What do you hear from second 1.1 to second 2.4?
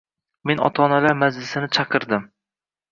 majlisini chaqirdim.